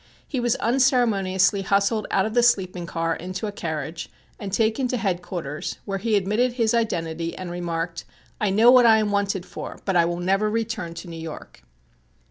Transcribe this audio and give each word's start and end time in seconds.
He 0.27 0.39
was 0.39 0.55
unceremoniously 0.55 1.61
hustled 1.61 2.07
out 2.09 2.25
of 2.25 2.33
the 2.33 2.41
sleeping 2.41 2.87
car 2.87 3.15
into 3.15 3.45
a 3.45 3.51
carriage 3.51 4.09
and 4.39 4.51
taken 4.51 4.87
to 4.87 4.97
Head 4.97 5.21
quarters 5.21 5.77
where 5.85 5.99
he 5.99 6.15
admitted 6.15 6.53
his 6.53 6.73
identity 6.73 7.37
and 7.37 7.51
remarked: 7.51 8.05
"I 8.39 8.49
know 8.49 8.71
what 8.71 8.87
I 8.87 8.97
am 8.97 9.11
wanted 9.11 9.45
for, 9.45 9.77
but 9.85 9.95
I 9.95 10.05
will 10.05 10.17
never 10.19 10.49
return 10.49 10.95
to 10.95 11.07
New 11.07 11.21
York." 11.21 11.61